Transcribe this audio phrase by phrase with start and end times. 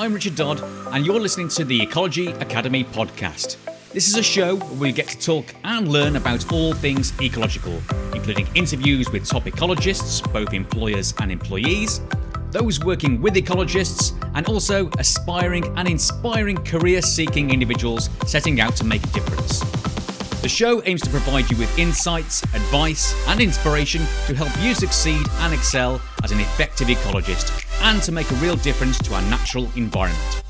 [0.00, 0.62] I'm Richard Dodd,
[0.94, 3.58] and you're listening to the Ecology Academy podcast.
[3.92, 7.82] This is a show where we get to talk and learn about all things ecological,
[8.14, 12.00] including interviews with top ecologists, both employers and employees,
[12.50, 18.84] those working with ecologists, and also aspiring and inspiring career seeking individuals setting out to
[18.84, 19.58] make a difference.
[20.40, 25.26] The show aims to provide you with insights, advice, and inspiration to help you succeed
[25.40, 29.70] and excel as an effective ecologist and to make a real difference to our natural
[29.76, 30.42] environment.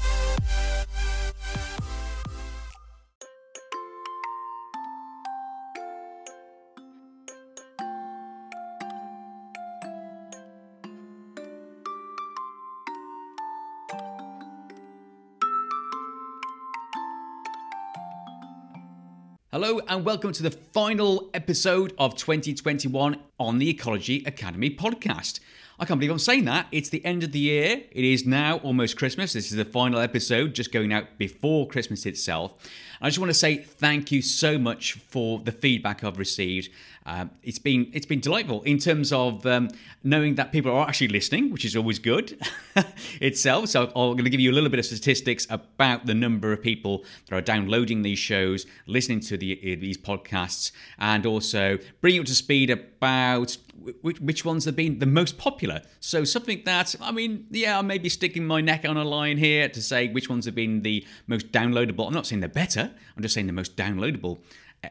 [19.52, 25.40] Hello, and welcome to the final episode of 2021 on the Ecology Academy podcast.
[25.80, 26.66] I can't believe I'm saying that.
[26.72, 27.82] It's the end of the year.
[27.90, 29.32] It is now almost Christmas.
[29.32, 32.52] This is the final episode, just going out before Christmas itself.
[33.00, 36.70] I just want to say thank you so much for the feedback I've received.
[37.06, 39.70] Um, it's been it's been delightful in terms of um,
[40.04, 42.38] knowing that people are actually listening, which is always good
[43.20, 43.70] itself.
[43.70, 46.62] So I'm going to give you a little bit of statistics about the number of
[46.62, 52.20] people that are downloading these shows, listening to the, these podcasts, and also bring you
[52.20, 53.56] up to speed about
[54.02, 55.80] which, which ones have been the most popular.
[56.00, 59.38] So something that I mean, yeah, I may be sticking my neck on a line
[59.38, 62.06] here to say which ones have been the most downloadable.
[62.06, 62.90] I'm not saying they're better.
[63.16, 64.40] I'm just saying the most downloadable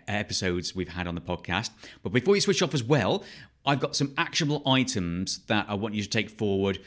[0.07, 1.71] episodes we've had on the podcast.
[2.03, 3.23] But before you switch off as well,
[3.65, 6.79] I've got some actionable items that I want you to take forward,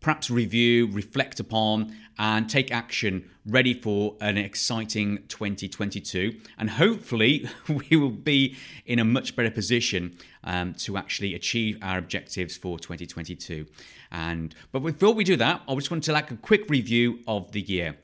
[0.00, 6.38] perhaps review, reflect upon, and take action ready for an exciting 2022.
[6.58, 11.98] And hopefully, we will be in a much better position um, to actually achieve our
[11.98, 13.66] objectives for 2022.
[14.10, 17.52] And but before we do that, I just want to like a quick review of
[17.52, 17.96] the year.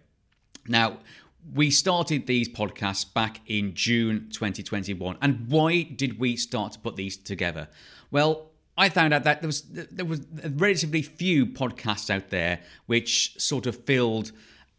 [0.67, 0.99] Now,
[1.53, 5.19] we started these podcasts back in June 2021.
[5.21, 7.69] And why did we start to put these together?
[8.11, 13.41] Well, I found out that there was there was relatively few podcasts out there which
[13.41, 14.33] sort of filled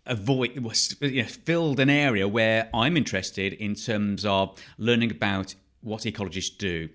[0.05, 5.11] a void was you know, filled an area where I'm interested in terms of learning
[5.11, 6.89] about what ecologists do,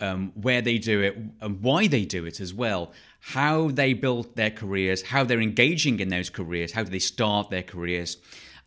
[0.00, 4.34] um, where they do it, and why they do it as well, how they build
[4.36, 8.18] their careers, how they're engaging in those careers, how do they start their careers,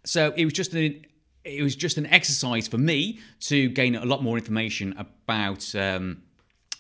[0.03, 1.05] so it was just an
[1.43, 6.21] it was just an exercise for me to gain a lot more information about um,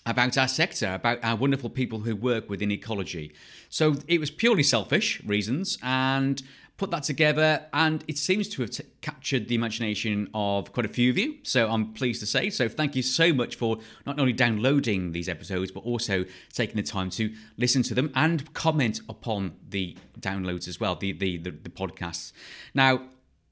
[0.05, 3.33] about our sector, about our wonderful people who work within ecology.
[3.69, 6.41] So it was purely selfish reasons, and
[6.77, 10.89] put that together, and it seems to have t- captured the imagination of quite a
[10.89, 11.37] few of you.
[11.43, 12.49] So I'm pleased to say.
[12.51, 16.83] So thank you so much for not only downloading these episodes, but also taking the
[16.83, 21.51] time to listen to them and comment upon the downloads as well, the the the,
[21.51, 22.31] the podcasts.
[22.73, 23.01] Now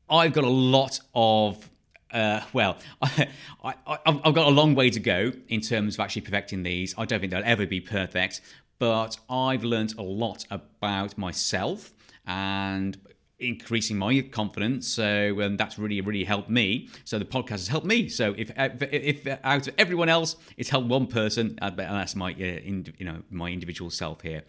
[0.09, 1.69] I've got a lot of
[2.11, 3.75] uh, well, I,
[4.05, 6.93] have got a long way to go in terms of actually perfecting these.
[6.97, 8.39] I don't think they'll ever be perfect,
[8.77, 11.93] but I've learned a lot about myself
[12.25, 12.97] and
[13.39, 14.87] increasing my confidence.
[14.87, 16.89] So um, that's really, really helped me.
[17.03, 18.09] So the podcast has helped me.
[18.09, 22.31] So if if, if out of everyone else, it's helped one person, uh, that's my
[22.31, 24.43] uh, you know my individual self here.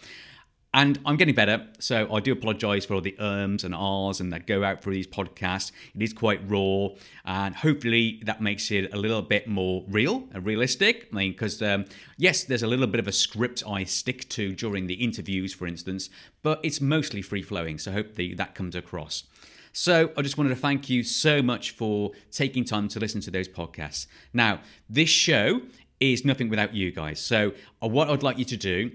[0.76, 4.30] And I'm getting better, so I do apologise for all the ums and ahs and
[4.34, 5.72] that go out through these podcasts.
[5.94, 6.88] It is quite raw,
[7.24, 11.08] and hopefully that makes it a little bit more real and realistic.
[11.10, 11.86] I mean, because um,
[12.18, 15.66] yes, there's a little bit of a script I stick to during the interviews, for
[15.66, 16.10] instance,
[16.42, 17.78] but it's mostly free flowing.
[17.78, 19.24] So hopefully that comes across.
[19.72, 23.30] So I just wanted to thank you so much for taking time to listen to
[23.30, 24.08] those podcasts.
[24.34, 24.60] Now,
[24.90, 25.62] this show
[26.00, 27.18] is nothing without you guys.
[27.18, 28.90] So what I'd like you to do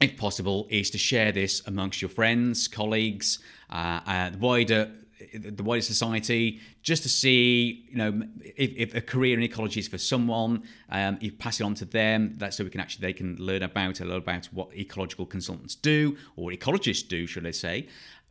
[0.00, 3.38] if possible, is to share this amongst your friends, colleagues,
[3.70, 4.90] uh, uh, the wider
[5.34, 9.88] the wider society, just to see, you know, if, if a career in ecology is
[9.88, 12.34] for someone, um, you pass it on to them.
[12.36, 15.74] That's so we can actually they can learn about a little about what ecological consultants
[15.74, 17.88] do or ecologists do, should I say,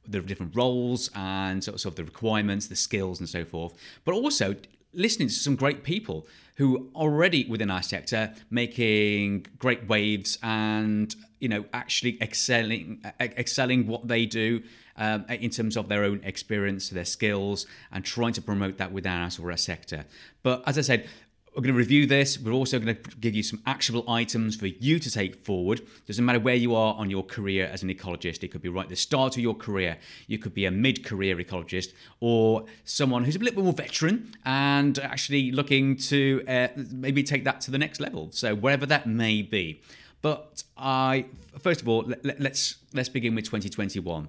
[0.07, 3.73] the different roles and sort of the requirements, the skills, and so forth.
[4.03, 4.55] But also
[4.93, 6.27] listening to some great people
[6.57, 11.15] who are already within our sector making great waves and
[11.45, 14.63] you know actually excelling excelling what they do
[14.97, 19.11] um, in terms of their own experience their skills and trying to promote that within
[19.11, 20.05] our, our sector
[20.41, 21.07] but as i said
[21.55, 22.37] we're going to review this.
[22.37, 25.81] We're also going to give you some actionable items for you to take forward.
[26.05, 28.43] Doesn't matter where you are on your career as an ecologist.
[28.43, 29.97] It could be right at the start of your career.
[30.27, 34.99] You could be a mid-career ecologist or someone who's a little bit more veteran and
[34.99, 38.27] actually looking to uh, maybe take that to the next level.
[38.33, 39.81] So wherever that may be.
[40.25, 41.25] But I,
[41.59, 44.27] first of all, let, let's let's begin with 2021.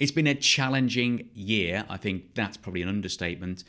[0.00, 1.84] it's been a challenging year.
[1.88, 3.62] I think that's probably an understatement.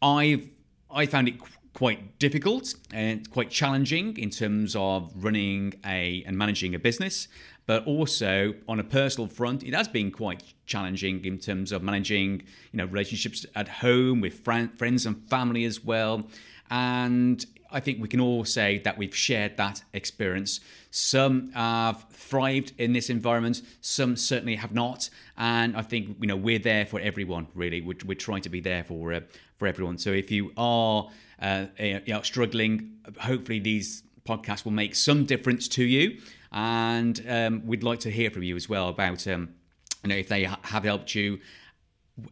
[0.00, 0.48] I've
[0.88, 1.40] I found it
[1.72, 7.26] quite difficult and quite challenging in terms of running a and managing a business
[7.66, 12.40] but also on a personal front it has been quite challenging in terms of managing
[12.72, 14.34] you know relationships at home with
[14.78, 16.26] friends and family as well
[16.70, 20.60] and I think we can all say that we've shared that experience.
[20.90, 26.36] Some have thrived in this environment, some certainly have not, and I think you know
[26.36, 27.48] we're there for everyone.
[27.54, 29.20] Really, we're, we're trying to be there for uh,
[29.58, 29.98] for everyone.
[29.98, 31.08] So if you are
[31.40, 36.18] uh, you know, struggling, hopefully these podcasts will make some difference to you,
[36.52, 39.54] and um, we'd like to hear from you as well about um,
[40.02, 41.40] you know if they have helped you,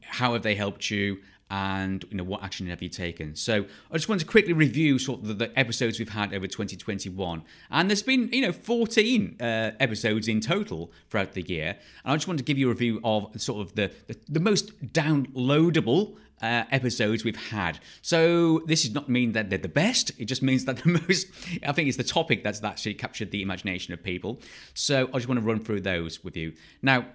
[0.03, 1.19] how have they helped you
[1.51, 4.99] and you know what action have you taken so i just want to quickly review
[4.99, 9.37] sort of the, the episodes we've had over 2021 and there's been you know 14
[9.41, 9.45] uh,
[9.79, 13.01] episodes in total throughout the year and i just want to give you a review
[13.05, 17.79] of sort of the the, the most downloadable uh, episodes we've had.
[18.03, 20.13] So this does not mean that they're the best.
[20.19, 21.29] It just means that the most,
[21.67, 24.41] I think, it's the topic that's actually captured the imagination of people.
[24.75, 26.53] So I just want to run through those with you.
[26.83, 27.07] Now,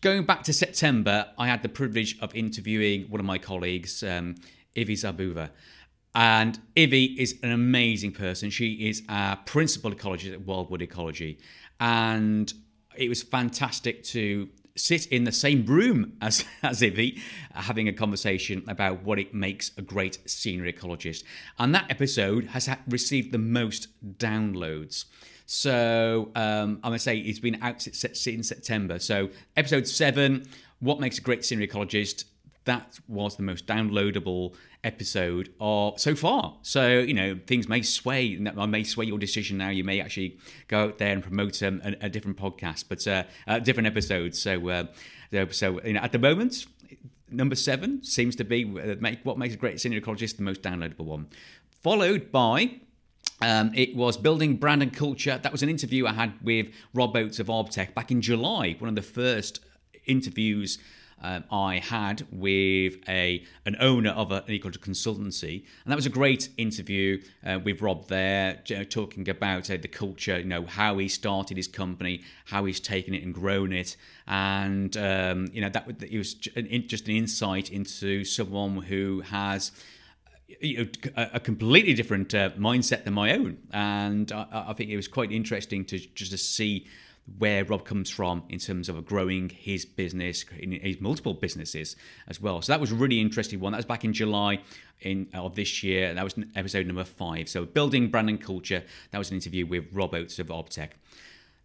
[0.00, 4.36] Going back to September, I had the privilege of interviewing one of my colleagues, um,
[4.76, 5.50] Ivy Zabuva.
[6.14, 8.50] And Ivy is an amazing person.
[8.50, 11.40] She is a principal ecologist at Wildwood Ecology.
[11.80, 12.52] And
[12.96, 17.20] it was fantastic to sit in the same room as, as Ivy,
[17.52, 21.24] having a conversation about what it makes a great senior ecologist.
[21.58, 25.06] And that episode has received the most downloads.
[25.50, 28.98] So um, I'm going to say it's been out since September.
[28.98, 30.46] So episode seven,
[30.78, 32.24] what makes a great senior ecologist?
[32.66, 34.54] That was the most downloadable
[34.84, 36.58] episode of so far.
[36.60, 38.38] So you know things may sway.
[38.58, 39.70] I may sway your decision now.
[39.70, 40.36] You may actually
[40.68, 44.38] go out there and promote um, a, a, different podcast, but uh, uh, different episodes.
[44.38, 44.84] So uh,
[45.50, 46.66] so you know at the moment.
[47.30, 50.62] Number seven seems to be uh, make what makes a great senior ecologist the most
[50.62, 51.26] downloadable one,
[51.82, 52.80] followed by
[53.40, 55.38] um, it was building brand and culture.
[55.42, 58.76] That was an interview I had with Rob Oates of Arbtech back in July.
[58.78, 59.60] One of the first
[60.06, 60.78] interviews
[61.20, 66.10] um, I had with a an owner of an ecological consultancy, and that was a
[66.10, 70.64] great interview uh, with Rob there, you know, talking about uh, the culture, you know,
[70.64, 73.96] how he started his company, how he's taken it and grown it,
[74.26, 79.72] and um, you know that it was just an insight into someone who has
[80.60, 84.96] you know, a completely different uh, mindset than my own, and I, I, think it
[84.96, 86.86] was quite interesting to just to see
[87.36, 91.94] where Rob comes from in terms of growing his business, his multiple businesses
[92.26, 92.62] as well.
[92.62, 93.72] So that was a really interesting one.
[93.72, 94.60] That was back in July
[95.00, 96.14] in of this year.
[96.14, 97.48] That was episode number five.
[97.48, 98.82] So building brand and culture.
[99.10, 100.90] That was an interview with Rob Oates of Arbtech.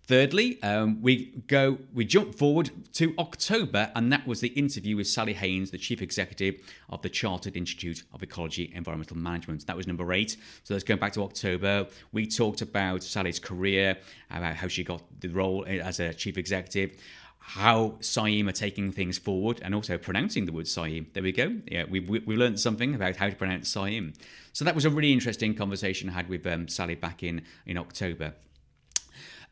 [0.06, 5.08] Thirdly, um, we go we jump forward to October, and that was the interview with
[5.08, 6.56] Sally Hayns, the chief executive
[6.90, 9.66] of the Chartered Institute of Ecology and Environmental Management.
[9.66, 10.36] That was number eight.
[10.66, 11.88] So let's go back to October.
[12.12, 13.98] We talked about Sally's career,
[14.30, 17.00] about how she got the role as a chief executive,
[17.40, 21.14] how CIEEM are taking things forward, and also pronouncing the word CIEEM.
[21.14, 21.56] There we go.
[21.72, 24.16] Yeah, we we, learned something about how to pronounce CIEEM.
[24.52, 27.78] So that was a really interesting conversation I had with um, Sally back in in
[27.78, 28.34] October.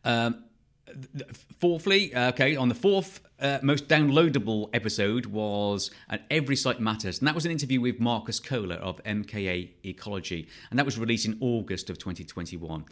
[0.04, 0.44] Um,
[1.60, 7.20] fourthly, uh, okay, on the fourth uh, most downloadable episode was an Every Site Matters,
[7.20, 11.26] and that was an interview with Marcus Kohler of MKA Ecology, and that was released
[11.26, 12.86] in August of 2021.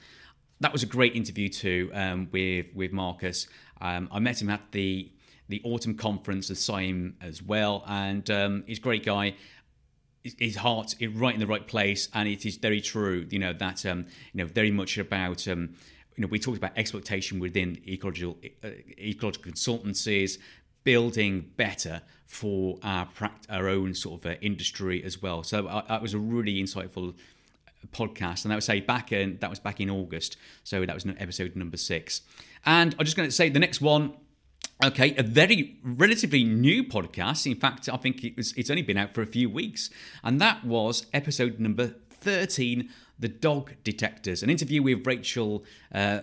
[0.62, 3.48] That was a great interview too um, with with Marcus.
[3.82, 5.12] Um, I met him at the
[5.48, 9.36] the autumn conference of CIEEM as well, and um, he's a great guy
[10.38, 13.26] his heart is right in the right place, and it is very true.
[13.30, 15.76] You know that um, you know very much about um,
[16.20, 20.38] you know, we talked about exploitation within ecological, uh, ecological consultancies,
[20.84, 23.08] building better for our,
[23.50, 25.44] our own sort of uh, industry as well.
[25.44, 27.16] So uh, that was a really insightful
[27.94, 30.36] podcast, and that was say back in that was back in August.
[30.66, 32.22] So that was episode number six.
[32.66, 34.12] And I'm just going to say the next one.
[34.84, 37.50] Okay, a very relatively new podcast.
[37.50, 39.90] In fact, I think it was, it's only been out for a few weeks,
[40.22, 46.22] and that was episode number 13 the Dog Detectors, an interview with Rachel uh,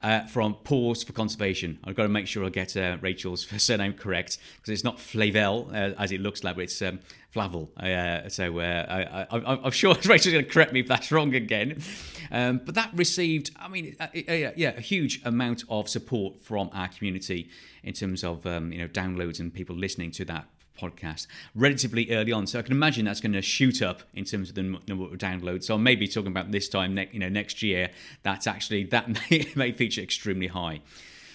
[0.00, 1.78] uh, from Paws for Conservation.
[1.84, 5.68] I've got to make sure I get uh, Rachel's surname correct because it's not Flavel
[5.70, 7.70] uh, as it looks like, but it's um, Flavel.
[7.76, 11.82] Uh, so uh, I, am sure Rachel's going to correct me if that's wrong again.
[12.30, 16.88] Um, but that received, I mean, uh, yeah, a huge amount of support from our
[16.88, 17.50] community
[17.82, 22.32] in terms of um, you know downloads and people listening to that podcast relatively early
[22.32, 22.46] on.
[22.46, 25.18] So I can imagine that's going to shoot up in terms of the number of
[25.18, 25.64] downloads.
[25.64, 27.90] So I may be talking about this time, ne- you know, next year.
[28.22, 30.80] That's actually that may, may feature extremely high.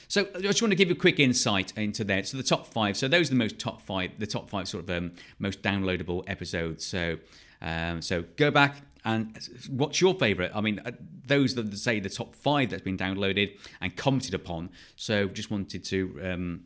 [0.07, 2.27] So I just want to give you a quick insight into that.
[2.27, 2.95] So the top five.
[2.97, 6.23] So those are the most top five, the top five sort of um, most downloadable
[6.27, 6.85] episodes.
[6.85, 7.17] So
[7.62, 9.38] um, so go back and
[9.69, 10.51] what's your favourite?
[10.53, 10.91] I mean, uh,
[11.25, 14.69] those that say the top five that's been downloaded and commented upon.
[14.95, 16.63] So just wanted to um,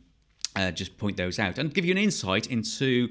[0.58, 3.08] uh, just point those out and give you an insight into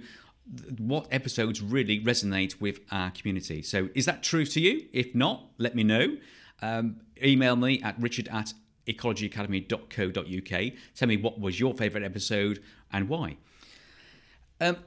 [0.77, 3.62] what episodes really resonate with our community.
[3.62, 4.88] So is that true to you?
[4.92, 6.18] If not, let me know.
[6.62, 8.54] Um, email me at richard at
[8.86, 10.74] ecologyacademy.co.uk.
[10.96, 12.62] Tell me what was your favourite episode
[12.92, 13.38] and why.
[14.60, 14.77] Um,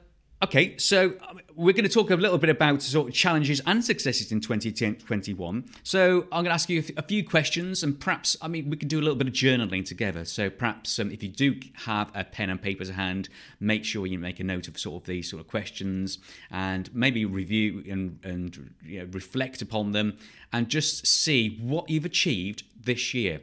[0.43, 3.83] okay, so um, we're going to talk a little bit about sort of challenges and
[3.83, 5.65] successes in 2021.
[5.83, 8.87] So I'm going to ask you a few questions, and perhaps, I mean, we can
[8.87, 10.25] do a little bit of journaling together.
[10.25, 13.29] So perhaps um, if you do have a pen and paper to hand,
[13.59, 16.17] make sure you make a note of sort of these sort of questions
[16.49, 20.17] and maybe review and, and you know, reflect upon them
[20.51, 23.41] and just see what you've achieved this year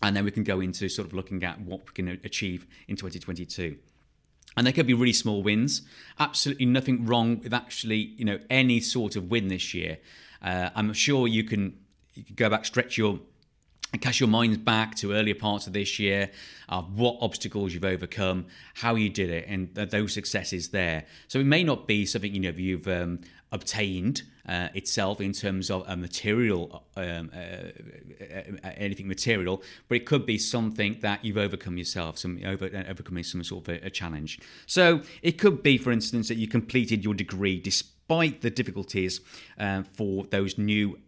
[0.00, 2.94] and then we can go into sort of looking at what we can achieve in
[2.94, 3.76] 2022
[4.58, 5.82] and they could be really small wins
[6.18, 9.98] absolutely nothing wrong with actually you know any sort of win this year
[10.42, 11.78] uh, i'm sure you can,
[12.14, 13.20] you can go back stretch your
[13.96, 16.30] cast your minds back to earlier parts of this year,
[16.68, 21.06] uh, what obstacles you've overcome, how you did it, and th- those successes there.
[21.26, 25.70] So it may not be something you know you've um, obtained uh, itself in terms
[25.70, 31.36] of a material, um, uh, uh, anything material, but it could be something that you've
[31.36, 34.40] overcome yourself, some over, uh, overcoming some sort of a, a challenge.
[34.66, 39.20] So it could be, for instance, that you completed your degree despite the difficulties
[39.58, 40.98] uh, for those new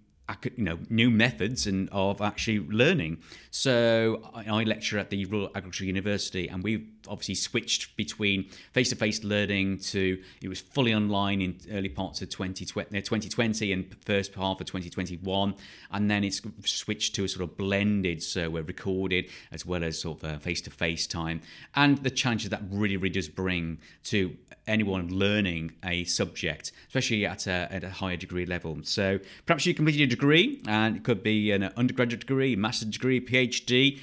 [0.57, 3.19] you know new methods and of actually learning.
[3.51, 9.79] So I lecture at the Royal Agricultural University, and we've obviously switched between face-to-face learning
[9.79, 15.55] to it was fully online in early parts of 2020 and first half of 2021,
[15.91, 20.01] and then it's switched to a sort of blended, so we're recorded as well as
[20.01, 21.41] sort of uh, face-to-face time,
[21.75, 24.37] and the challenges that really really does bring to
[24.71, 28.79] anyone learning a subject, especially at a, at a higher degree level.
[28.83, 33.21] So perhaps you completed a degree, and it could be an undergraduate degree, master's degree,
[33.21, 34.01] PhD,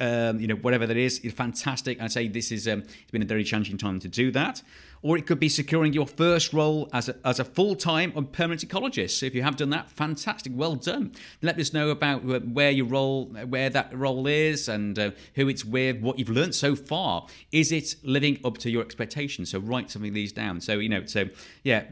[0.00, 2.00] um, you know, whatever that is, is fantastic.
[2.00, 4.62] I'd say this is um, it's been a very challenging time to do that
[5.02, 8.22] or it could be securing your first role as a, as a full time or
[8.22, 9.18] permanent ecologist.
[9.18, 11.12] So if you have done that, fantastic, well done.
[11.42, 15.64] Let us know about where your role, where that role is, and uh, who it's
[15.64, 17.26] with, what you've learned so far.
[17.50, 19.50] Is it living up to your expectations?
[19.50, 20.60] So write some of these down.
[20.60, 21.28] So you know, so
[21.64, 21.84] yeah,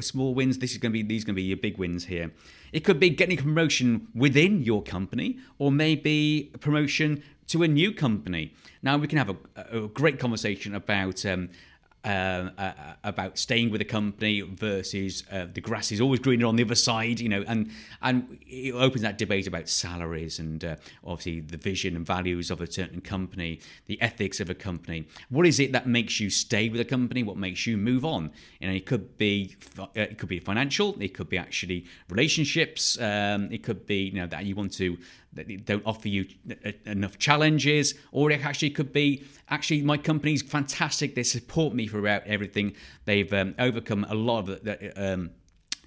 [0.00, 0.58] small wins.
[0.58, 2.32] This is going to be these are going to be your big wins here.
[2.72, 7.68] It could be getting a promotion within your company, or maybe a promotion to a
[7.68, 8.54] new company.
[8.82, 9.36] Now we can have a,
[9.84, 11.24] a great conversation about.
[11.24, 11.50] Um,
[12.04, 12.72] uh, uh,
[13.04, 16.74] about staying with a company versus uh, the grass is always greener on the other
[16.74, 21.56] side, you know, and and it opens that debate about salaries and uh, obviously the
[21.58, 25.06] vision and values of a certain company, the ethics of a company.
[25.28, 27.22] What is it that makes you stay with a company?
[27.22, 28.30] What makes you move on?
[28.60, 32.98] You know, it could be uh, it could be financial, it could be actually relationships,
[32.98, 34.96] um, it could be you know that you want to
[35.32, 36.26] that don't offer you
[36.84, 41.14] enough challenges, or it actually could be actually my company's fantastic.
[41.14, 42.74] They support me throughout everything.
[43.04, 45.30] They've um, overcome a lot of the, um,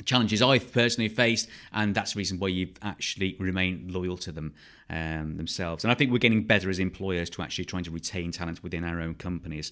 [0.05, 4.53] challenges I've personally faced, and that's the reason why you've actually remain loyal to them
[4.89, 5.83] um, themselves.
[5.83, 8.83] And I think we're getting better as employers to actually trying to retain talent within
[8.83, 9.71] our own companies.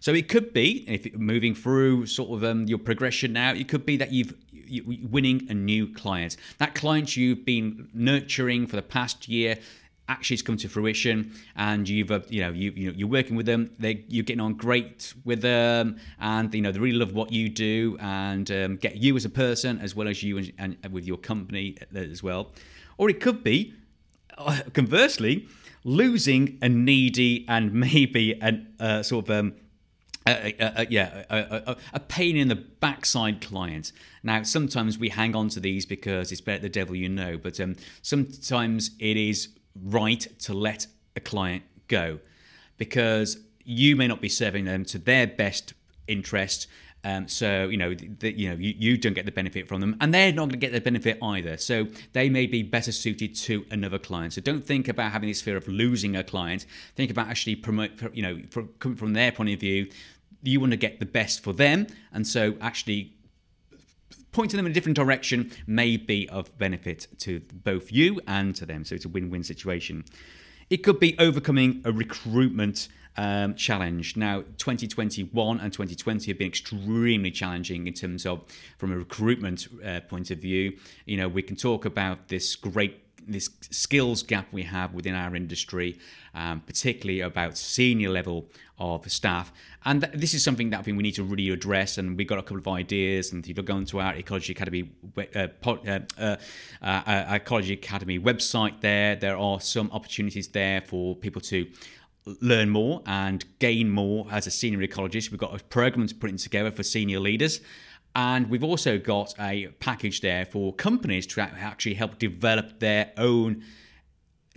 [0.00, 3.86] So it could be, if moving through sort of um, your progression now, it could
[3.86, 4.34] be that you've
[5.10, 6.36] winning a new client.
[6.58, 9.58] That client you've been nurturing for the past year
[10.12, 13.34] actually has come to fruition and you've uh, you know you, you know you're working
[13.34, 17.14] with them they you're getting on great with them and you know they really love
[17.14, 20.52] what you do and um, get you as a person as well as you and,
[20.58, 22.50] and, with your company as well
[22.98, 23.74] or it could be
[24.36, 25.48] uh, conversely
[25.84, 29.54] losing a needy and maybe an uh, sort of um,
[30.24, 33.90] uh, yeah, a, a, pain in the backside client.
[34.22, 37.58] Now, sometimes we hang on to these because it's better the devil you know, but
[37.58, 39.48] um, sometimes it is
[39.80, 40.86] right to let
[41.16, 42.18] a client go
[42.76, 45.74] because you may not be serving them to their best
[46.08, 46.66] interest.
[47.04, 49.96] Um, so you know, the, you know, you, you don't get the benefit from them,
[50.00, 51.56] and they're not going to get the benefit either.
[51.56, 54.34] So they may be better suited to another client.
[54.34, 56.64] So don't think about having this fear of losing a client.
[56.94, 59.88] Think about actually promote, you know, from, from their point of view,
[60.44, 63.14] you want to get the best for them, and so actually
[64.32, 68.66] pointing them in a different direction may be of benefit to both you and to
[68.66, 68.84] them.
[68.84, 70.04] So it's a win win situation.
[70.70, 74.16] It could be overcoming a recruitment um, challenge.
[74.16, 78.42] Now, 2021 and 2020 have been extremely challenging in terms of
[78.78, 80.78] from a recruitment uh, point of view.
[81.04, 85.34] You know, we can talk about this great this skills gap we have within our
[85.34, 85.98] industry,
[86.34, 88.48] um, particularly about senior level
[88.78, 89.52] of staff.
[89.84, 91.98] And th- this is something that I think we need to really address.
[91.98, 93.32] And we've got a couple of ideas.
[93.32, 94.90] And if you go onto our Ecology Academy,
[95.34, 96.36] uh, pod, uh, uh,
[96.82, 101.66] uh, Ecology Academy website, there there are some opportunities there for people to
[102.40, 105.30] learn more and gain more as a senior ecologist.
[105.30, 107.60] We've got a program to putting together for senior leaders.
[108.14, 113.62] And we've also got a package there for companies to actually help develop their own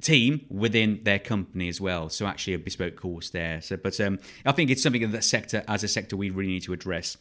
[0.02, 2.10] team within their company as well.
[2.10, 3.62] So actually a bespoke course there.
[3.62, 6.64] So, but um, I think it's something that sector as a sector we really need
[6.64, 7.18] to address.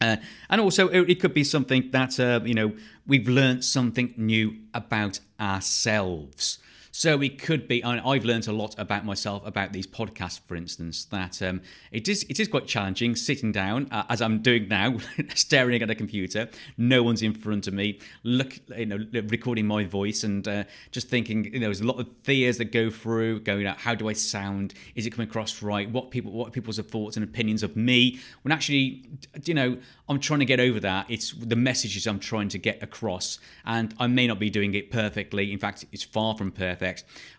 [0.00, 0.16] Uh,
[0.50, 2.74] and also, it, it, could be something that uh, you know
[3.06, 6.58] we've learned something new about ourselves.
[6.98, 7.84] So it could be.
[7.84, 11.04] I've learned a lot about myself about these podcasts, for instance.
[11.04, 11.60] That um,
[11.92, 14.96] it is it is quite challenging sitting down uh, as I'm doing now,
[15.34, 16.48] staring at a computer.
[16.78, 18.00] No one's in front of me.
[18.22, 21.44] Look, you know, recording my voice and uh, just thinking.
[21.52, 23.40] You know, there's a lot of fears that go through.
[23.40, 24.72] Going out, how do I sound?
[24.94, 25.90] Is it coming across right?
[25.90, 28.20] What people, what people's thoughts and opinions of me?
[28.40, 29.04] When actually,
[29.44, 29.76] you know,
[30.08, 31.10] I'm trying to get over that.
[31.10, 34.90] It's the messages I'm trying to get across, and I may not be doing it
[34.90, 35.52] perfectly.
[35.52, 36.85] In fact, it's far from perfect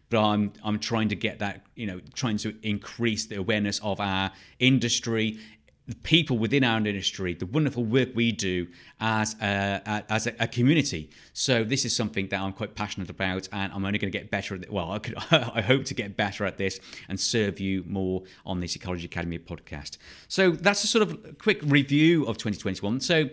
[0.09, 3.99] but I'm I'm trying to get that you know trying to increase the awareness of
[3.99, 5.39] our industry
[5.87, 8.67] the people within our industry, the wonderful work we do
[8.99, 11.09] as a, as a, community.
[11.31, 14.29] So this is something that I'm quite passionate about, and I'm only going to get
[14.29, 14.71] better at it.
[14.71, 18.59] Well, I, could, I hope to get better at this and serve you more on
[18.59, 19.97] this Ecology Academy podcast.
[20.27, 22.99] So that's a sort of quick review of 2021.
[22.99, 23.29] So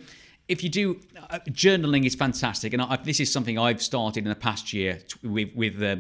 [0.49, 4.29] if you do uh, journaling is fantastic and I, this is something i've started in
[4.29, 5.97] the past year with with, uh,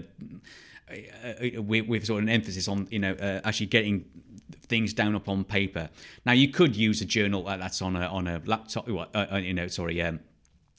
[0.91, 4.05] uh, with, with sort of an emphasis on you know uh, actually getting
[4.67, 5.89] things down up on paper.
[6.25, 9.55] Now you could use a journal uh, that's on a on a laptop uh, you
[9.55, 10.21] know sorry um,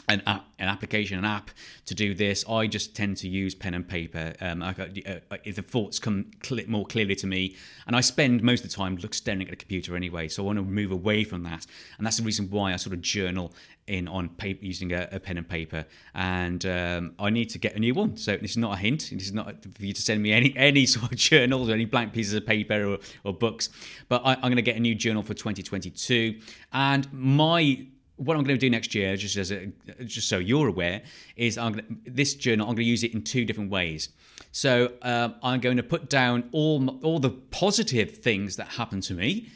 [0.08, 1.52] an app, an application, an app
[1.86, 2.46] to do this.
[2.48, 4.34] I just tend to use pen and paper.
[4.42, 7.56] Um, I, uh, if the thoughts come cl- more clearly to me,
[7.88, 10.46] and I spend most of the time look staring at a computer anyway, so I
[10.46, 11.66] want to move away from that,
[11.98, 13.54] and that's the reason why I sort of journal
[13.88, 15.86] in on paper using a, a pen and paper.
[16.14, 18.18] And um, I need to get a new one.
[18.18, 19.12] So this is not a hint.
[19.12, 21.86] This is not for you to send me any any sort of journals or any
[21.86, 23.70] blank pieces of paper or, or books.
[24.08, 26.40] But I, I'm going to get a new journal for 2022,
[26.74, 27.86] and my
[28.18, 29.72] what I'm going to do next year, just as a,
[30.06, 31.02] just so you're aware,
[31.36, 32.68] is I'm going to, this journal.
[32.68, 34.10] I'm going to use it in two different ways.
[34.52, 39.14] So um, I'm going to put down all all the positive things that happened to
[39.14, 39.50] me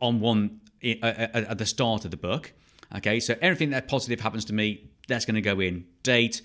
[0.00, 2.52] on one at the start of the book.
[2.96, 5.84] Okay, so everything that positive happens to me, that's going to go in.
[6.02, 6.42] Date,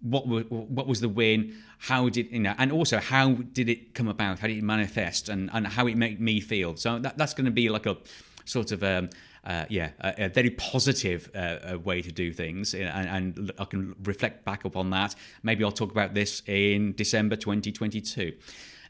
[0.00, 1.54] what what was the win?
[1.78, 2.54] How did you know?
[2.58, 4.40] And also, how did it come about?
[4.40, 5.28] How did it manifest?
[5.28, 6.76] And and how it made me feel?
[6.76, 7.96] So that, that's going to be like a
[8.44, 9.08] sort of um,
[9.46, 13.94] uh, yeah, a, a, very positive uh, way to do things, and, and, I can
[14.02, 15.14] reflect back upon that.
[15.44, 18.32] Maybe I'll talk about this in December 2022.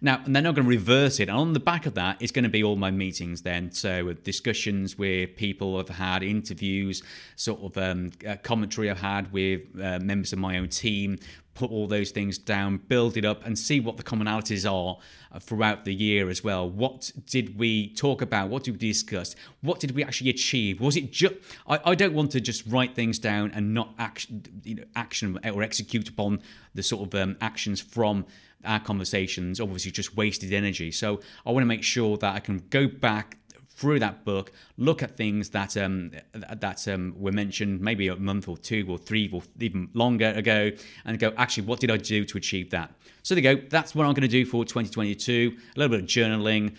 [0.01, 2.33] Now, and then I'm going to reverse it, and on the back of that is
[2.33, 3.43] going to be all my meetings.
[3.43, 7.03] Then, so discussions with people I've had, interviews,
[7.37, 11.19] sort of um, commentary I've had with uh, members of my own team,
[11.57, 14.99] put all those things down, build it up, and see what the commonalities are
[15.33, 16.69] uh, throughout the year as well.
[16.69, 18.49] What did we talk about?
[18.49, 19.35] What did we discuss?
[19.63, 20.81] What did we actually achieve?
[20.81, 21.35] Was it just?
[21.67, 25.39] I, I don't want to just write things down and not action, you know, action
[25.45, 26.41] or execute upon
[26.75, 28.27] the sort of um, actions from
[28.65, 29.61] our conversations.
[29.61, 30.93] Obviously, just wasted energy.
[30.93, 33.39] So I want to make sure that I can go back
[33.77, 38.49] through that book, look at things that um, that um, were mentioned maybe a month
[38.49, 40.71] or two or three or even longer ago,
[41.05, 42.93] and go, actually, what did I do to achieve that?
[43.23, 43.67] So there you go.
[43.69, 45.55] That's what I'm going to do for 2022.
[45.55, 46.77] A little bit of journaling,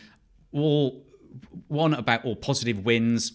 [0.52, 1.06] all
[1.68, 3.34] one about all positive wins.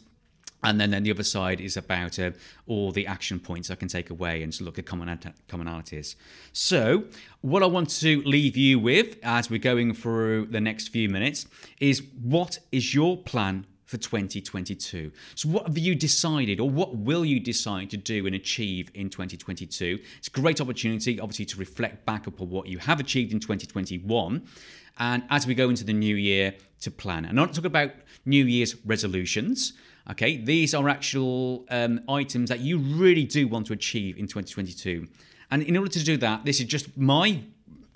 [0.64, 2.31] And then, then the other side is about uh,
[2.66, 6.14] all the action points I can take away and look at commonalities.
[6.53, 7.05] So,
[7.40, 11.46] what I want to leave you with as we're going through the next few minutes
[11.81, 15.11] is what is your plan for 2022?
[15.35, 19.11] So, what have you decided, or what will you decide to do and achieve in
[19.11, 19.98] 2022?
[20.18, 24.46] It's a great opportunity, obviously, to reflect back upon what you have achieved in 2021.
[24.98, 27.25] And as we go into the new year, to plan.
[27.25, 27.92] And I'm not talking about
[28.27, 29.72] New Year's resolutions.
[30.10, 35.06] Okay, these are actual um, items that you really do want to achieve in 2022.
[35.50, 37.42] And in order to do that, this is just my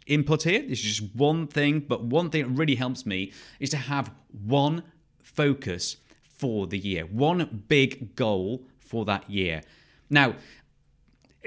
[0.07, 0.61] input here.
[0.61, 4.13] This is just one thing, but one thing that really helps me is to have
[4.31, 4.85] one
[5.19, 9.63] focus for the year, one big goal for that year.
[10.09, 10.37] Now,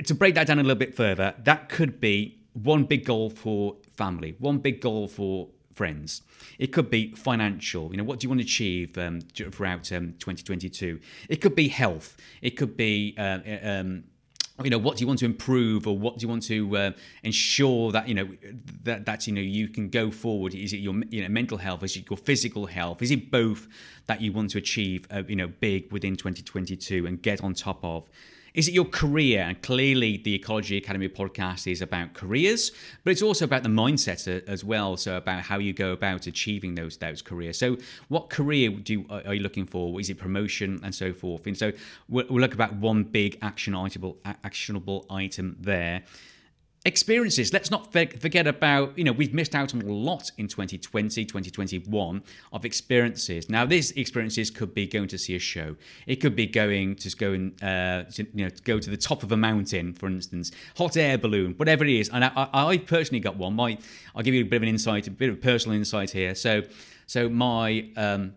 [0.03, 3.77] to break that down a little bit further, that could be one big goal for
[3.95, 6.23] family, one big goal for friends.
[6.57, 7.89] It could be financial.
[7.91, 10.99] You know, what do you want to achieve um, throughout um, 2022?
[11.29, 12.17] It could be health.
[12.41, 14.03] It could be uh, um,
[14.61, 16.91] you know what do you want to improve or what do you want to uh,
[17.23, 18.27] ensure that you know
[18.83, 21.81] that that you know you can go forward is it your you know mental health
[21.81, 23.69] is it your physical health is it both
[24.07, 27.79] that you want to achieve uh, you know big within 2022 and get on top
[27.85, 28.09] of
[28.53, 29.41] is it your career?
[29.41, 32.71] And clearly, the Ecology Academy podcast is about careers,
[33.03, 34.97] but it's also about the mindset as well.
[34.97, 37.57] So about how you go about achieving those those careers.
[37.57, 39.99] So, what career do you, are you looking for?
[39.99, 41.47] Is it promotion and so forth?
[41.47, 41.71] And so
[42.07, 46.03] we'll, we'll look about one big actionable actionable item there
[46.89, 47.53] experiences.
[47.53, 52.23] Let's not forget about you know we've missed out on a lot in 2020 2021
[52.51, 53.49] of experiences.
[53.49, 55.77] Now these experiences could be going to see a show.
[56.07, 58.97] It could be going to go and uh, to, you know to go to the
[58.97, 62.09] top of a mountain for instance hot air balloon whatever it is.
[62.09, 63.55] And I, I personally got one.
[63.55, 63.77] My
[64.15, 66.35] i'll give you a bit of an insight a bit of personal insight here.
[66.35, 66.63] So
[67.07, 68.33] so my um,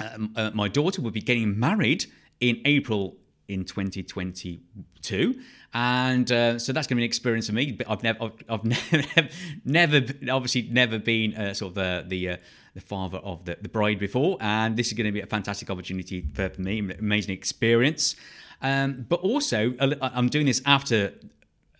[0.00, 2.06] uh, my daughter will be getting married
[2.40, 3.16] in april
[3.48, 5.34] in 2022
[5.74, 7.72] and uh, so that's going to be an experience for me.
[7.72, 9.28] But I've never, I've, I've never,
[9.64, 12.36] never, obviously, never been uh, sort of the the, uh,
[12.74, 15.68] the father of the, the bride before, and this is going to be a fantastic
[15.70, 18.16] opportunity for, for me, amazing experience.
[18.62, 21.12] Um, but also, I'm doing this after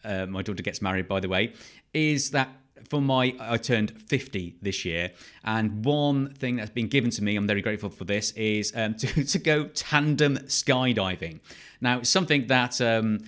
[0.05, 1.09] uh, my daughter gets married.
[1.09, 1.55] By the way,
[1.95, 2.51] is that
[2.89, 5.11] for my I turned 50 this year,
[5.45, 8.95] and one thing that's been given to me, I'm very grateful for this, is um,
[8.99, 11.41] to, to go tandem skydiving.
[11.81, 13.21] Now, it's something that um,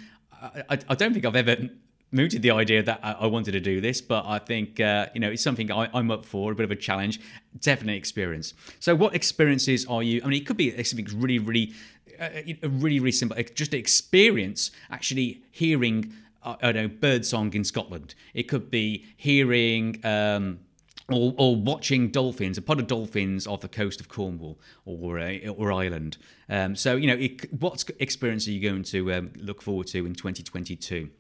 [0.69, 1.69] I, I don't think I've ever
[2.13, 5.31] mooted the idea that I wanted to do this, but I think uh, you know
[5.31, 7.21] it's something I, am up for, a bit of a challenge,
[7.61, 8.55] definite experience.
[8.81, 10.21] So, what experiences are you?
[10.25, 11.73] I mean, it could be something really, really,
[12.19, 12.29] uh,
[12.69, 13.41] really, really simple.
[13.55, 16.13] Just experience actually hearing,
[16.43, 18.15] I don't know, bird song in Scotland.
[18.35, 20.05] It could be hearing.
[20.05, 20.61] Um,
[21.09, 25.39] or, or, watching dolphins, a pod of dolphins off the coast of Cornwall or uh,
[25.49, 26.19] or Ireland.
[26.49, 30.07] Um, so you know, it, what experience are you going to um, look forward to
[30.07, 31.11] in 2022?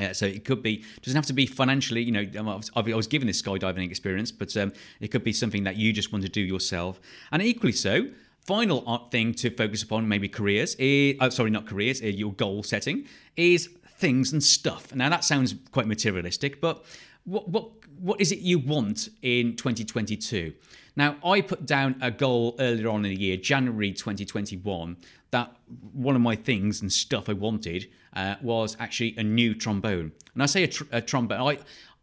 [0.00, 2.02] Uh, so it could be doesn't have to be financially.
[2.02, 5.76] You know, I was given this skydiving experience, but um, it could be something that
[5.76, 7.00] you just want to do yourself.
[7.30, 8.08] And equally so,
[8.46, 10.74] final thing to focus upon, maybe careers.
[10.76, 12.02] Is, oh, sorry, not careers.
[12.02, 13.68] Uh, your goal setting is
[14.00, 14.94] things and stuff.
[14.94, 16.84] Now that sounds quite materialistic, but
[17.24, 20.54] what what what is it you want in 2022?
[20.96, 24.96] Now, I put down a goal earlier on in the year, January 2021,
[25.30, 25.54] that
[25.92, 30.12] one of my things and stuff I wanted uh, was actually a new trombone.
[30.34, 31.58] And I say a, tr- a trombone, I,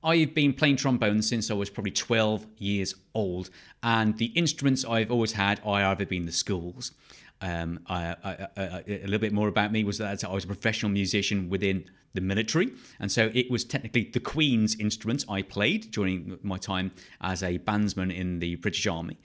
[0.08, 3.50] I've been playing trombone since I was probably 12 years old,
[3.84, 6.92] and the instruments I've always had are either been the schools.
[7.42, 10.48] Um, I, I, I, a little bit more about me was that I was a
[10.48, 15.92] professional musician within the military, and so it was technically the Queen's instruments I played
[15.92, 19.18] during my time as a bandsman in the British Army.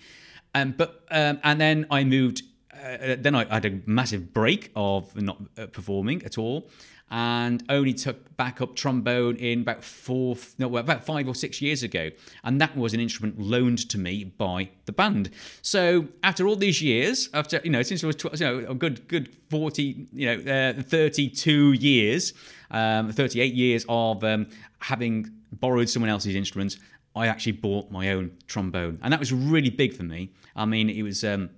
[0.55, 2.43] Um, but um, and then I moved.
[2.73, 6.69] Uh, then I had a massive break of not uh, performing at all,
[7.13, 11.83] and only took back up trombone in about four, no, about five or six years
[11.83, 12.09] ago,
[12.43, 15.31] and that was an instrument loaned to me by the band.
[15.61, 18.75] So after all these years, after you know, since I was 12, you know, a
[18.75, 22.33] good good forty, you know, uh, thirty-two years,
[22.71, 24.49] um, thirty-eight years of um,
[24.79, 26.79] having borrowed someone else's instruments,
[27.15, 30.31] I actually bought my own trombone, and that was really big for me.
[30.57, 31.23] I mean, it was.
[31.25, 31.51] Um,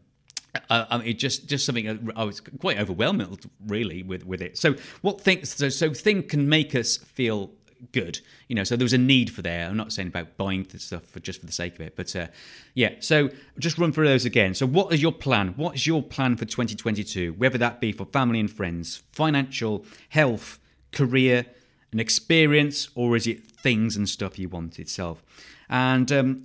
[0.71, 4.57] uh, I mean, it just just something I was quite overwhelmed really with with it.
[4.57, 7.51] So what things so so thing can make us feel
[7.93, 8.64] good, you know.
[8.64, 9.67] So there was a need for there.
[9.67, 12.29] I'm not saying about buying stuff for just for the sake of it, but uh,
[12.75, 12.95] yeah.
[13.01, 14.55] So just run through those again.
[14.55, 15.55] So what is your plan?
[15.57, 17.35] What is your plan for 2022?
[17.35, 20.61] Whether that be for family and friends, financial, health,
[20.93, 21.47] career,
[21.93, 25.23] an experience, or is it things and stuff you want itself?
[25.69, 26.43] And um,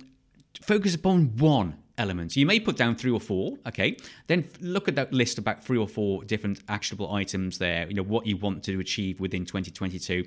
[0.62, 2.36] focus upon one elements.
[2.36, 3.96] You may put down three or four, okay?
[4.26, 8.02] Then look at that list about three or four different actionable items there, you know,
[8.02, 10.24] what you want to achieve within 2022.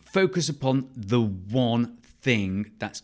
[0.00, 3.02] Focus upon the one thing that's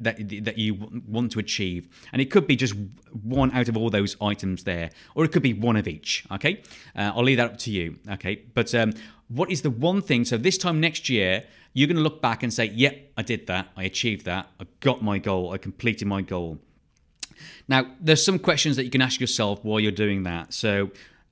[0.00, 0.74] that that you
[1.06, 2.74] want to achieve, and it could be just
[3.22, 6.26] one out of all those items there, or it could be one of each.
[6.32, 6.62] Okay,
[6.96, 7.96] uh, I'll leave that up to you.
[8.10, 8.92] Okay, but um,
[9.28, 10.24] what is the one thing?
[10.24, 13.46] So this time next year, you're going to look back and say, "Yep, I did
[13.46, 13.68] that.
[13.76, 14.48] I achieved that.
[14.60, 15.52] I got my goal.
[15.52, 16.58] I completed my goal."
[17.68, 20.52] Now, there's some questions that you can ask yourself while you're doing that.
[20.52, 20.90] So,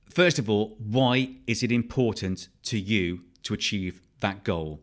[0.09, 4.81] first of all, why is it important to you to achieve that goal?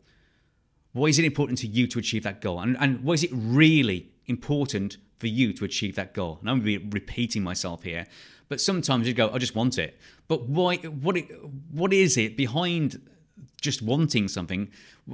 [0.92, 2.60] Why is it important to you to achieve that goal?
[2.60, 6.38] And, and why is it really important for you to achieve that goal?
[6.40, 8.06] And I'm going to be repeating myself here,
[8.48, 9.98] but sometimes you go, I just want it.
[10.28, 10.76] But why?
[10.76, 11.16] What?
[11.16, 11.28] It,
[11.70, 13.00] What is it behind
[13.60, 14.70] just wanting something?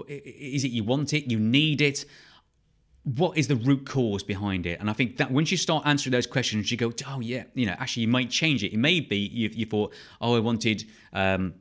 [0.08, 1.30] Is it you want it?
[1.30, 2.04] You need it?
[3.04, 4.78] What is the root cause behind it?
[4.78, 7.66] And I think that once you start answering those questions, you go, oh yeah, you
[7.66, 8.72] know, actually you might change it.
[8.72, 11.54] It may be you, you thought, oh, I wanted, um,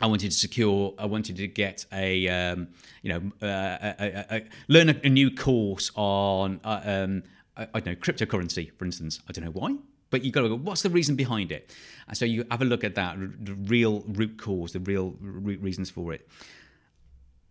[0.00, 0.94] I wanted to secure.
[0.98, 2.68] I wanted to get a, um,
[3.02, 7.22] you know, uh, a, a, a, learn a, new course on, uh, um,
[7.56, 9.20] I, I, don't know, cryptocurrency, for instance.
[9.28, 9.76] I don't know why,
[10.10, 10.56] but you got to go.
[10.56, 11.74] What's the reason behind it?
[12.06, 15.60] And so you have a look at that, the real root cause, the real root
[15.62, 16.28] reasons for it.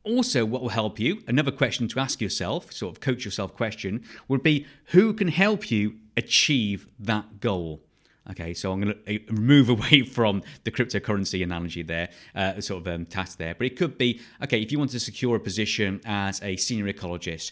[0.03, 4.03] Also, what will help you, another question to ask yourself, sort of coach yourself question,
[4.27, 7.81] would be who can help you achieve that goal?
[8.29, 12.85] Okay, so I'm going to uh, move away from the cryptocurrency analogy there, uh, sort
[12.87, 13.53] of um, task there.
[13.53, 16.91] But it could be okay, if you want to secure a position as a senior
[16.91, 17.51] ecologist,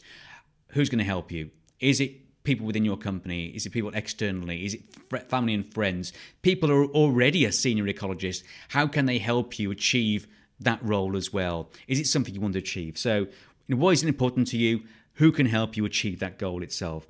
[0.70, 1.52] who's going to help you?
[1.80, 3.48] Is it people within your company?
[3.48, 4.66] Is it people externally?
[4.66, 6.14] Is it family and friends?
[6.42, 8.44] People are already a senior ecologist.
[8.70, 10.28] How can they help you achieve
[10.60, 11.69] that role as well?
[11.88, 12.98] Is it something you want to achieve?
[12.98, 13.28] So,
[13.67, 14.82] why is it important to you?
[15.15, 17.08] Who can help you achieve that goal itself?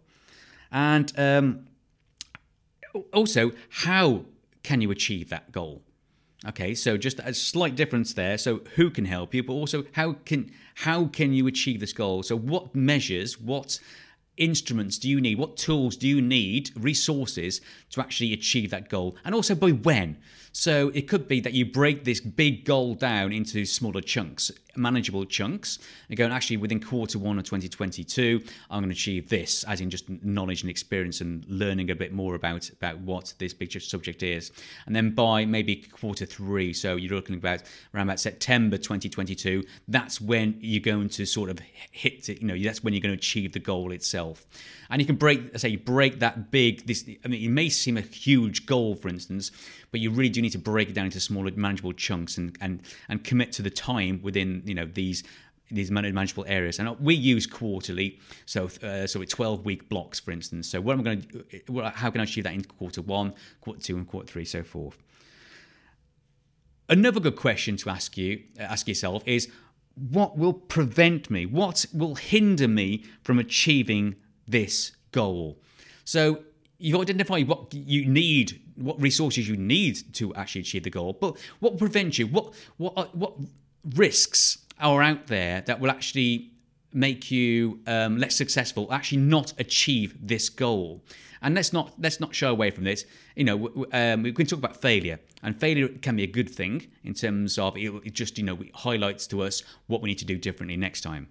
[0.71, 1.67] And um,
[3.13, 4.25] also, how
[4.63, 5.81] can you achieve that goal?
[6.47, 8.38] Okay, so just a slight difference there.
[8.38, 12.23] So who can help you, but also how can how can you achieve this goal?
[12.23, 13.79] So what measures, what
[14.39, 15.38] instruments do you need?
[15.38, 19.15] What tools do you need, resources to actually achieve that goal?
[19.23, 20.17] And also by when?
[20.52, 25.25] So it could be that you break this big goal down into smaller chunks, manageable
[25.25, 29.81] chunks, and go, actually, within quarter one of 2022, I'm going to achieve this, as
[29.81, 33.69] in just knowledge and experience and learning a bit more about, about what this big
[33.81, 34.51] subject is.
[34.85, 37.61] And then by maybe quarter three, so you're looking about
[37.93, 41.59] around about September 2022, that's when you're going to sort of
[41.91, 44.47] hit it, you know, that's when you're going to achieve the goal itself.
[44.89, 47.69] And you can break, I say, you break that big, this, I mean, it may
[47.69, 49.51] seem a huge goal, for instance,
[49.91, 52.81] but you really do need to break it down into smaller, manageable chunks and and
[53.07, 55.23] and commit to the time within you know these
[55.71, 56.79] these manageable areas.
[56.79, 60.69] And we use quarterly, so uh, so it's 12 week blocks, for instance.
[60.69, 61.91] So what am I going to?
[61.93, 64.97] How can I achieve that in quarter one, quarter two, and quarter three, so forth?
[66.88, 69.47] Another good question to ask you, uh, ask yourself is,
[69.93, 71.45] what will prevent me?
[71.45, 74.15] What will hinder me from achieving
[74.47, 75.60] this goal?
[76.03, 76.43] So
[76.79, 81.13] you've identified what you need, what resources you need to actually achieve the goal.
[81.13, 82.25] But what prevents you?
[82.25, 83.34] What what uh, what
[83.95, 86.51] risks are out there that will actually
[86.93, 91.03] make you um, less successful, actually not achieve this goal?
[91.41, 93.05] And let's not let's not shy away from this.
[93.35, 96.87] You know, um, we can talk about failure, and failure can be a good thing
[97.03, 100.37] in terms of it just you know highlights to us what we need to do
[100.37, 101.29] differently next time.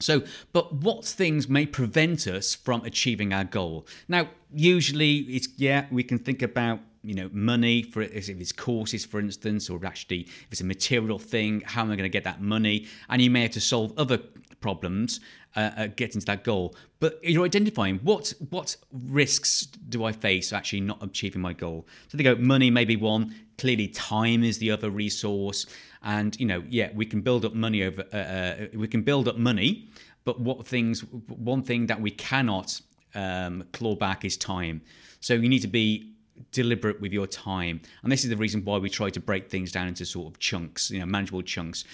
[0.00, 3.86] So, but what things may prevent us from achieving our goal?
[4.08, 9.04] Now, usually it's, yeah, we can think about you know money for if it's courses
[9.04, 12.24] for instance or actually if it's a material thing how am i going to get
[12.24, 14.18] that money and you may have to solve other
[14.60, 15.20] problems
[15.56, 20.52] uh, uh, getting to that goal but you're identifying what what risks do i face
[20.52, 24.58] actually not achieving my goal so they go money may be one clearly time is
[24.58, 25.66] the other resource
[26.04, 28.04] and you know, yeah, we can build up money over.
[28.12, 29.88] Uh, uh, we can build up money,
[30.24, 31.00] but what things?
[31.00, 32.80] One thing that we cannot
[33.14, 34.82] um, claw back is time.
[35.20, 36.13] So you need to be
[36.52, 39.72] deliberate with your time, and this is the reason why we try to break things
[39.72, 41.84] down into sort of chunks, you know, manageable chunks.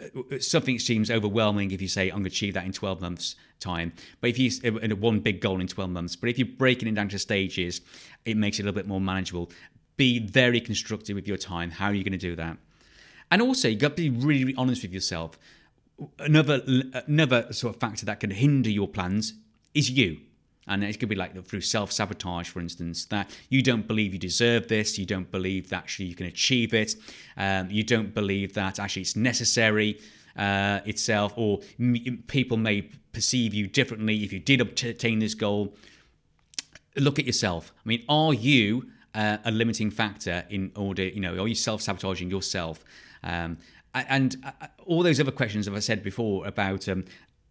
[0.00, 3.36] Uh, something seems overwhelming if you say I'm going to achieve that in 12 months
[3.58, 6.88] time but if you in one big goal in 12 months but if you're breaking
[6.88, 7.82] it down to stages
[8.24, 9.50] it makes it a little bit more manageable
[9.98, 12.56] be very constructive with your time how are you going to do that
[13.30, 15.38] and also, you've got to be really, really honest with yourself.
[16.18, 16.62] Another
[17.06, 19.34] another sort of factor that can hinder your plans
[19.74, 20.18] is you.
[20.68, 24.18] And it could be like through self sabotage, for instance, that you don't believe you
[24.18, 26.94] deserve this, you don't believe that actually you can achieve it,
[27.36, 29.98] um, you don't believe that actually it's necessary
[30.36, 35.74] uh, itself, or m- people may perceive you differently if you did obtain this goal.
[36.96, 37.72] Look at yourself.
[37.84, 41.82] I mean, are you uh, a limiting factor in order, you know, are you self
[41.82, 42.84] sabotaging yourself?
[43.22, 43.58] Um,
[43.94, 47.04] and uh, all those other questions, as I said before, about um,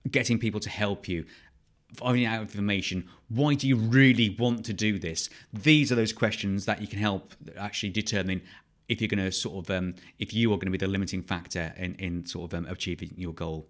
[0.10, 1.26] getting people to help you,
[1.96, 3.08] finding out information.
[3.30, 5.30] Why do you really want to do this?
[5.54, 8.42] These are those questions that you can help actually determine
[8.88, 11.22] if you're going to sort of um, if you are going to be the limiting
[11.22, 13.68] factor in, in sort of um, achieving your goal.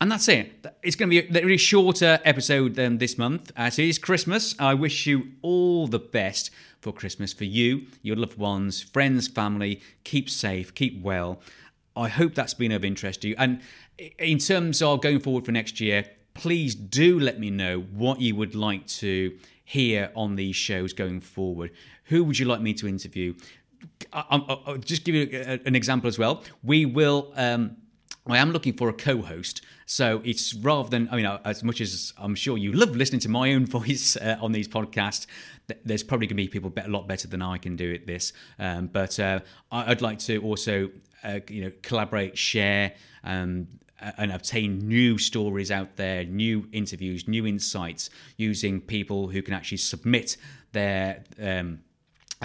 [0.00, 0.66] And that's it.
[0.82, 3.52] It's going to be a really shorter episode um, this month.
[3.54, 8.16] As it is Christmas, I wish you all the best for Christmas for you, your
[8.16, 9.82] loved ones, friends, family.
[10.04, 11.42] Keep safe, keep well.
[11.94, 13.34] I hope that's been of interest to you.
[13.36, 13.60] And
[14.18, 16.06] in terms of going forward for next year,
[16.40, 21.20] please do let me know what you would like to hear on these shows going
[21.20, 21.70] forward.
[22.04, 23.34] Who would you like me to interview?
[24.10, 26.42] I, will just give you an example as well.
[26.62, 27.34] We will.
[27.36, 27.76] Um,
[28.26, 32.14] I am looking for a co-host, so it's rather than I mean, as much as
[32.16, 35.26] I'm sure you love listening to my own voice uh, on these podcasts,
[35.84, 38.32] there's probably going to be people a lot better than I can do at this.
[38.58, 40.88] Um, but uh, I'd like to also
[41.22, 43.68] uh, you know, collaborate, share, um,
[44.16, 49.78] and obtain new stories out there, new interviews, new insights using people who can actually
[49.78, 50.36] submit
[50.72, 51.80] their um,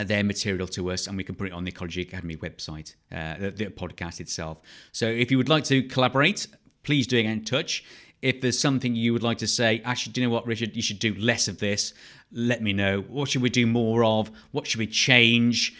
[0.03, 3.37] their material to us and we can put it on the Ecology Academy website, uh,
[3.37, 4.59] the, the, podcast itself.
[4.91, 6.47] So if you would like to collaborate,
[6.83, 7.85] please do get in touch.
[8.21, 10.81] If there's something you would like to say, actually, do you know what, Richard, you
[10.81, 11.93] should do less of this,
[12.31, 13.01] let me know.
[13.01, 14.31] What should we do more of?
[14.51, 15.73] What should we change?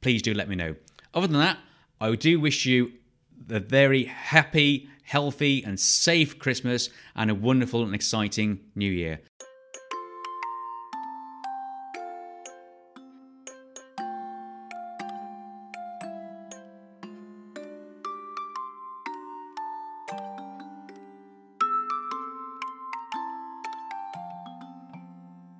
[0.00, 0.76] Please do let me know.
[1.12, 1.58] Other than that,
[2.00, 2.92] I do wish you
[3.50, 9.20] a very happy, healthy, and safe Christmas and a wonderful and exciting new year.